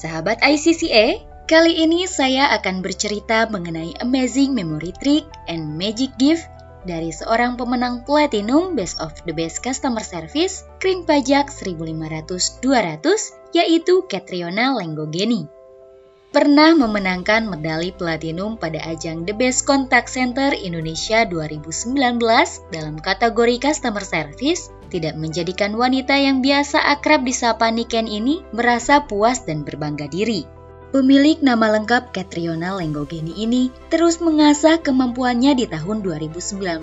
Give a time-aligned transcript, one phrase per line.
[0.00, 6.48] Sahabat ICCA, kali ini saya akan bercerita mengenai amazing memory trick and magic gift
[6.88, 12.64] dari seorang pemenang Platinum Best of the Best Customer Service Kring Pajak 1500-200
[13.52, 15.44] yaitu Catriona Lenggogeni.
[16.32, 21.92] Pernah memenangkan medali Platinum pada ajang The Best Contact Center Indonesia 2019
[22.72, 29.46] dalam kategori Customer Service tidak menjadikan wanita yang biasa akrab disapa Niken ini merasa puas
[29.46, 30.44] dan berbangga diri.
[30.90, 36.82] Pemilik nama lengkap Catriona Lenggogeni ini terus mengasah kemampuannya di tahun 2019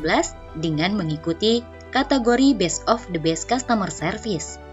[0.63, 1.59] dengan mengikuti
[1.91, 4.63] kategori Best of the Best Customer Service.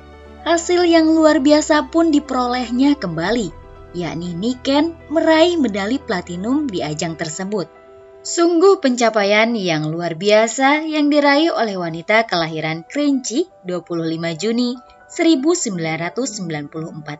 [0.46, 3.50] Hasil yang luar biasa pun diperolehnya kembali,
[3.98, 7.83] yakni Niken meraih medali platinum di ajang tersebut.
[8.24, 14.80] Sungguh pencapaian yang luar biasa yang diraih oleh wanita kelahiran Kerinci 25 Juni
[15.12, 16.24] 1994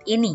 [0.09, 0.33] ini.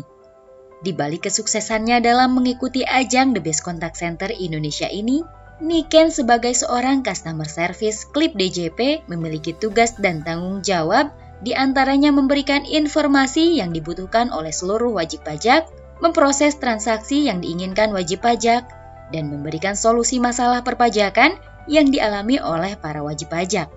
[0.78, 5.26] Di balik kesuksesannya dalam mengikuti ajang The Best Contact Center Indonesia ini,
[5.58, 11.10] Niken sebagai seorang customer service klip DJP memiliki tugas dan tanggung jawab
[11.42, 15.66] di antaranya memberikan informasi yang dibutuhkan oleh seluruh wajib pajak,
[15.98, 18.79] memproses transaksi yang diinginkan wajib pajak,
[19.10, 21.38] dan memberikan solusi masalah perpajakan
[21.70, 23.70] yang dialami oleh para wajib pajak.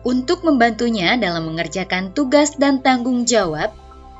[0.00, 3.72] Untuk membantunya dalam mengerjakan tugas dan tanggung jawab,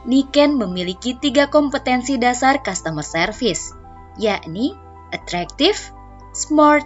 [0.04, 3.76] Niken memiliki tiga kompetensi dasar customer service,
[4.16, 4.72] yakni
[5.12, 5.76] attractive,
[6.32, 6.84] smart,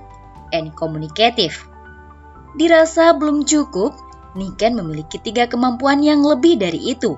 [0.51, 1.55] and communicative.
[2.55, 3.95] Dirasa belum cukup,
[4.35, 7.15] Niken memiliki tiga kemampuan yang lebih dari itu.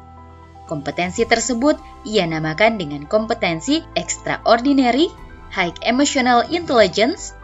[0.68, 5.08] Kompetensi tersebut ia namakan dengan kompetensi extraordinary,
[5.52, 7.34] high emotional intelligence,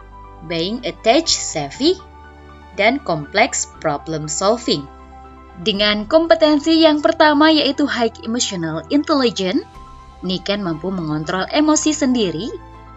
[0.47, 1.95] being attached savvy,
[2.75, 4.85] dan complex problem solving.
[5.61, 9.61] Dengan kompetensi yang pertama yaitu High Emotional Intelligence,
[10.25, 12.49] Niken mampu mengontrol emosi sendiri,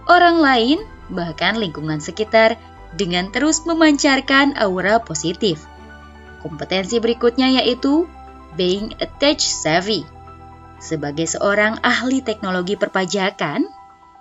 [0.09, 0.79] orang lain,
[1.13, 2.57] bahkan lingkungan sekitar
[2.95, 5.67] dengan terus memancarkan aura positif.
[6.41, 8.07] Kompetensi berikutnya yaitu
[8.55, 10.07] Being Attached Savvy.
[10.79, 13.69] Sebagai seorang ahli teknologi perpajakan,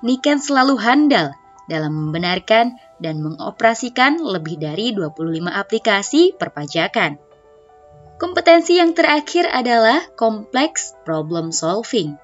[0.05, 1.33] Niken selalu handal
[1.65, 7.17] dalam membenarkan dan mengoperasikan lebih dari 25 aplikasi perpajakan.
[8.21, 12.15] Kompetensi yang terakhir adalah complex problem solving.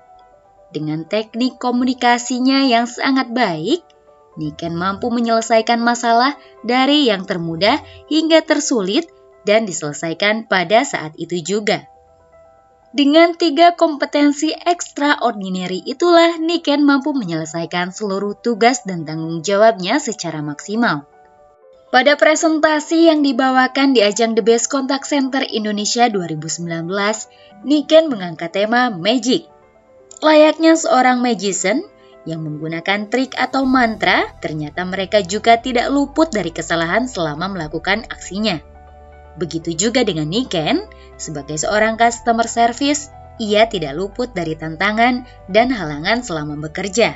[0.72, 3.84] Dengan teknik komunikasinya yang sangat baik,
[4.40, 9.12] Niken mampu menyelesaikan masalah dari yang termudah hingga tersulit
[9.44, 11.91] dan diselesaikan pada saat itu juga.
[12.92, 21.08] Dengan tiga kompetensi extraordinary itulah Niken mampu menyelesaikan seluruh tugas dan tanggung jawabnya secara maksimal.
[21.88, 26.68] Pada presentasi yang dibawakan di ajang The Best Contact Center Indonesia 2019,
[27.64, 29.48] Niken mengangkat tema Magic.
[30.20, 31.88] Layaknya seorang magician
[32.28, 38.71] yang menggunakan trik atau mantra, ternyata mereka juga tidak luput dari kesalahan selama melakukan aksinya.
[39.40, 40.84] Begitu juga dengan Niken,
[41.16, 43.08] sebagai seorang customer service,
[43.40, 47.16] ia tidak luput dari tantangan dan halangan selama bekerja.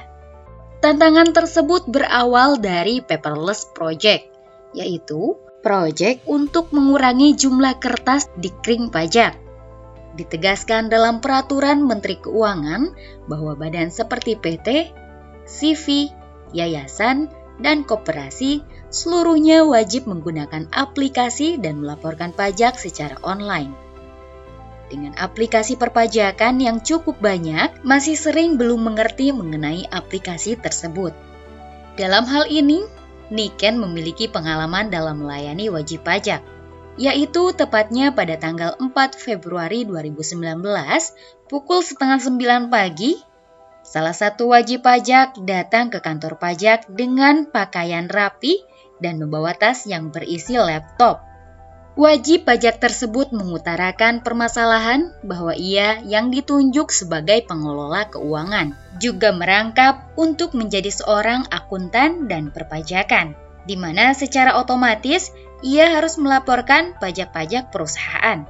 [0.80, 4.30] Tantangan tersebut berawal dari paperless project,
[4.72, 9.34] yaitu proyek untuk mengurangi jumlah kertas di kring pajak.
[10.16, 12.94] Ditegaskan dalam peraturan Menteri Keuangan
[13.28, 14.94] bahwa badan seperti PT,
[15.44, 16.14] CV,
[16.56, 17.28] yayasan,
[17.60, 18.64] dan koperasi
[18.96, 23.76] seluruhnya wajib menggunakan aplikasi dan melaporkan pajak secara online.
[24.88, 31.12] Dengan aplikasi perpajakan yang cukup banyak, masih sering belum mengerti mengenai aplikasi tersebut.
[32.00, 32.88] Dalam hal ini,
[33.34, 36.40] Niken memiliki pengalaman dalam melayani wajib pajak,
[36.96, 40.64] yaitu tepatnya pada tanggal 4 Februari 2019
[41.52, 43.20] pukul setengah 9 pagi,
[43.82, 50.12] salah satu wajib pajak datang ke kantor pajak dengan pakaian rapi dan membawa tas yang
[50.12, 51.24] berisi laptop.
[51.96, 60.52] Wajib pajak tersebut mengutarakan permasalahan bahwa ia yang ditunjuk sebagai pengelola keuangan juga merangkap untuk
[60.60, 63.32] menjadi seorang akuntan dan perpajakan,
[63.64, 65.32] di mana secara otomatis
[65.64, 68.44] ia harus melaporkan pajak-pajak perusahaan.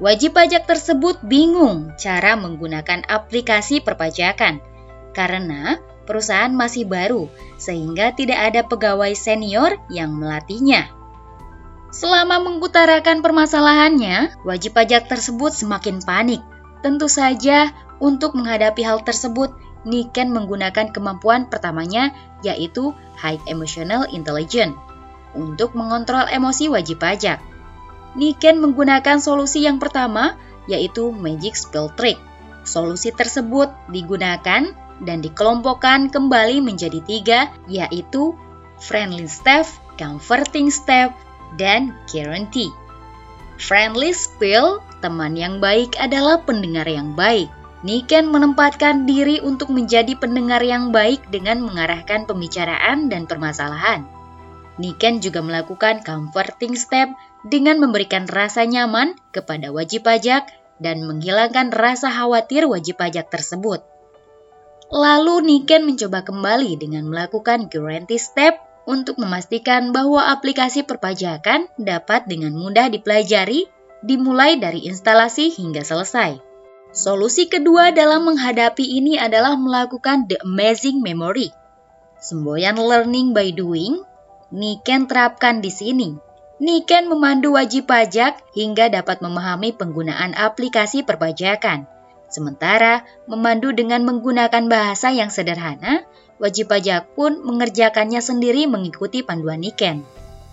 [0.00, 4.64] Wajib pajak tersebut bingung cara menggunakan aplikasi perpajakan
[5.12, 5.76] karena
[6.08, 7.28] perusahaan masih baru,
[7.60, 10.88] sehingga tidak ada pegawai senior yang melatihnya.
[11.92, 16.40] Selama mengutarakan permasalahannya, wajib pajak tersebut semakin panik.
[16.80, 19.52] Tentu saja, untuk menghadapi hal tersebut,
[19.88, 22.12] Niken menggunakan kemampuan pertamanya,
[22.44, 24.76] yaitu High Emotional Intelligence,
[25.32, 27.40] untuk mengontrol emosi wajib pajak.
[28.18, 30.36] Niken menggunakan solusi yang pertama,
[30.68, 32.20] yaitu Magic Spell Trick.
[32.68, 37.40] Solusi tersebut digunakan dan dikelompokkan kembali menjadi tiga,
[37.70, 38.34] yaitu
[38.78, 39.66] friendly step,
[39.98, 41.14] comforting step,
[41.58, 42.70] dan guarantee.
[43.58, 47.50] Friendly spill, teman yang baik adalah pendengar yang baik.
[47.82, 54.02] Niken menempatkan diri untuk menjadi pendengar yang baik dengan mengarahkan pembicaraan dan permasalahan.
[54.78, 57.10] Niken juga melakukan comforting step
[57.46, 63.82] dengan memberikan rasa nyaman kepada wajib pajak dan menghilangkan rasa khawatir wajib pajak tersebut.
[64.88, 68.56] Lalu Niken mencoba kembali dengan melakukan guarantee step
[68.88, 73.68] untuk memastikan bahwa aplikasi perpajakan dapat dengan mudah dipelajari
[74.00, 76.40] dimulai dari instalasi hingga selesai.
[76.88, 81.52] Solusi kedua dalam menghadapi ini adalah melakukan the amazing memory.
[82.16, 84.00] Semboyan learning by doing
[84.48, 86.16] Niken terapkan di sini.
[86.64, 91.84] Niken memandu wajib pajak hingga dapat memahami penggunaan aplikasi perpajakan.
[92.28, 96.04] Sementara memandu dengan menggunakan bahasa yang sederhana,
[96.36, 100.04] wajib pajak pun mengerjakannya sendiri mengikuti panduan Niken.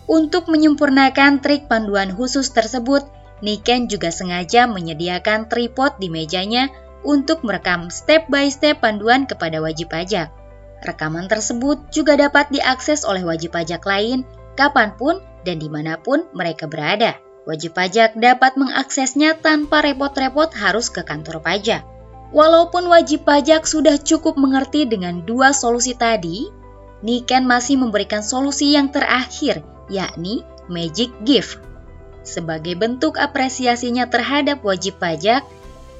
[0.06, 3.04] Untuk menyempurnakan trik panduan khusus tersebut,
[3.44, 6.72] Niken juga sengaja menyediakan tripod di mejanya
[7.04, 10.32] untuk merekam step by step panduan kepada wajib pajak.
[10.82, 14.24] Rekaman tersebut juga dapat diakses oleh wajib pajak lain
[14.56, 17.18] kapan pun dan di mana pun mereka berada.
[17.46, 21.86] Wajib pajak dapat mengaksesnya tanpa repot-repot harus ke kantor pajak.
[22.34, 26.50] Walaupun wajib pajak sudah cukup mengerti dengan dua solusi tadi,
[27.06, 29.62] Niken masih memberikan solusi yang terakhir,
[29.94, 31.62] yakni Magic Gift.
[32.26, 35.46] Sebagai bentuk apresiasinya terhadap wajib pajak,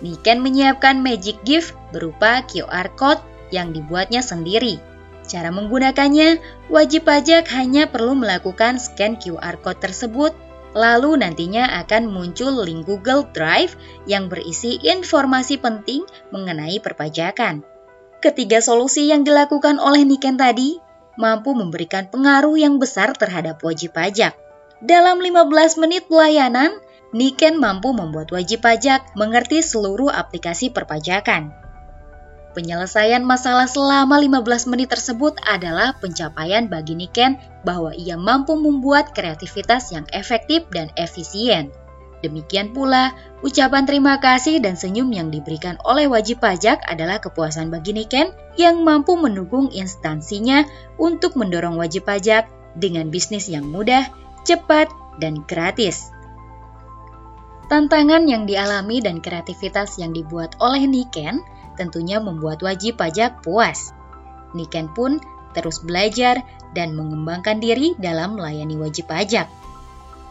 [0.02, 3.22] Niken menyiapkan Magic Gift berupa QR Code
[3.54, 4.82] yang dibuatnya sendiri.
[5.30, 6.42] Cara menggunakannya,
[6.74, 10.34] wajib pajak hanya perlu melakukan scan QR code tersebut,
[10.76, 13.74] lalu nantinya akan muncul link Google Drive
[14.06, 16.04] yang berisi informasi penting
[16.36, 17.64] mengenai perpajakan.
[18.20, 20.78] Ketiga solusi yang dilakukan oleh Niken tadi
[21.16, 24.36] mampu memberikan pengaruh yang besar terhadap wajib pajak.
[24.84, 26.76] Dalam 15 menit pelayanan,
[27.16, 31.65] Niken mampu membuat wajib pajak mengerti seluruh aplikasi perpajakan.
[32.56, 37.36] Penyelesaian masalah selama 15 menit tersebut adalah pencapaian bagi Niken
[37.68, 41.76] bahwa ia mampu membuat kreativitas yang efektif dan efisien.
[42.24, 43.12] Demikian pula,
[43.44, 48.88] ucapan terima kasih dan senyum yang diberikan oleh wajib pajak adalah kepuasan bagi Niken yang
[48.88, 50.64] mampu mendukung instansinya
[50.96, 52.48] untuk mendorong wajib pajak
[52.80, 54.08] dengan bisnis yang mudah,
[54.48, 54.88] cepat,
[55.20, 56.08] dan gratis.
[57.68, 61.44] Tantangan yang dialami dan kreativitas yang dibuat oleh Niken
[61.76, 63.92] tentunya membuat wajib pajak puas.
[64.56, 65.20] Niken pun
[65.56, 66.44] terus belajar
[66.76, 69.48] dan mengembangkan diri dalam melayani wajib pajak.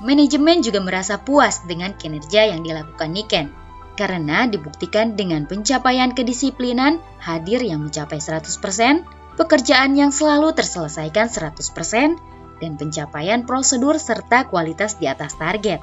[0.05, 3.47] Manajemen juga merasa puas dengan kinerja yang dilakukan Niken
[3.95, 9.07] karena dibuktikan dengan pencapaian kedisiplinan hadir yang mencapai 100%,
[9.39, 12.19] pekerjaan yang selalu terselesaikan 100%,
[12.59, 15.83] dan pencapaian prosedur serta kualitas di atas target.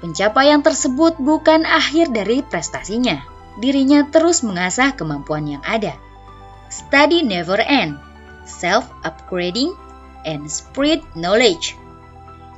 [0.00, 3.20] Pencapaian tersebut bukan akhir dari prestasinya,
[3.58, 5.96] dirinya terus mengasah kemampuan yang ada.
[6.70, 7.98] Study never end,
[8.46, 9.74] self-upgrading,
[10.22, 11.74] and spread knowledge.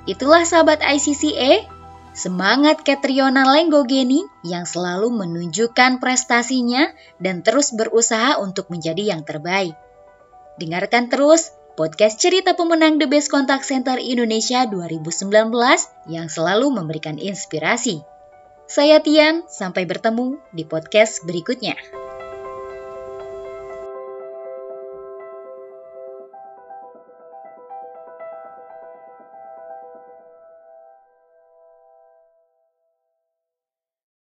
[0.04, 1.64] Itulah sahabat ICCA,
[2.12, 9.78] semangat Katriona Lenggogeni yang selalu menunjukkan prestasinya dan terus berusaha untuk menjadi yang terbaik.
[10.60, 15.48] Dengarkan terus podcast cerita pemenang The Best Contact Center Indonesia 2019
[16.12, 18.04] yang selalu memberikan inspirasi.
[18.72, 21.76] Saya Tian, sampai bertemu di podcast berikutnya.